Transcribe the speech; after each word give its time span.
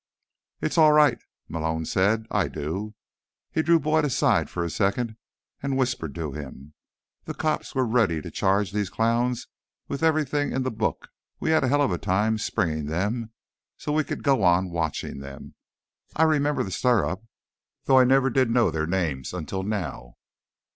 "It's 0.61 0.79
all 0.79 0.93
right," 0.93 1.19
Malone 1.47 1.85
said. 1.85 2.25
"I 2.31 2.47
do." 2.47 2.95
He 3.51 3.61
drew 3.61 3.79
Boyd 3.79 4.03
aside 4.03 4.49
for 4.49 4.63
a 4.65 4.69
second, 4.71 5.15
and 5.61 5.77
whispered 5.77 6.15
to 6.15 6.31
him: 6.31 6.73
"The 7.25 7.35
cops 7.35 7.75
were 7.75 7.85
ready 7.85 8.19
to 8.23 8.31
charge 8.31 8.71
these 8.71 8.89
three 8.89 8.95
clowns 8.95 9.45
with 9.87 10.01
everything 10.01 10.53
in 10.53 10.63
the 10.63 10.71
book. 10.71 11.09
We 11.39 11.51
had 11.51 11.63
a 11.63 11.67
hell 11.67 11.83
of 11.83 11.91
a 11.91 11.99
time 11.99 12.39
springing 12.39 12.87
them 12.87 13.29
so 13.77 13.91
we 13.93 14.03
could 14.03 14.23
go 14.23 14.41
on 14.41 14.71
watching 14.71 15.19
them. 15.19 15.53
I 16.15 16.23
remember 16.23 16.63
the 16.63 16.71
stir 16.71 17.05
up, 17.05 17.23
though 17.83 17.99
I 17.99 18.03
never 18.03 18.31
did 18.31 18.49
know 18.49 18.71
their 18.71 18.87
names 18.87 19.35
until 19.35 19.61
now." 19.61 20.15